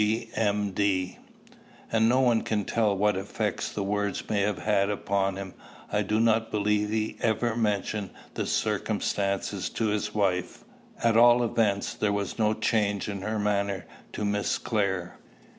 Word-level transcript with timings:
G.M.D.] 0.03 1.19
And 1.91 2.09
no 2.09 2.21
one 2.21 2.41
can 2.41 2.65
tell 2.65 2.97
what 2.97 3.15
effects 3.15 3.71
the 3.71 3.83
words 3.83 4.27
may 4.31 4.41
have 4.41 4.57
had 4.57 4.89
upon 4.89 5.35
him. 5.35 5.53
I 5.93 6.01
do 6.01 6.19
not 6.19 6.49
believe 6.49 6.89
he 6.89 7.17
ever 7.21 7.55
mentioned 7.55 8.09
the 8.33 8.47
circumstance 8.47 9.69
to 9.69 9.85
his 9.89 10.15
wife. 10.15 10.63
At 11.03 11.17
all 11.17 11.43
events, 11.43 11.93
there 11.93 12.11
was 12.11 12.39
no 12.39 12.55
change 12.55 13.07
in 13.07 13.21
her 13.21 13.37
manner 13.37 13.85
to 14.13 14.25
Miss 14.25 14.57
Clare. 14.57 15.19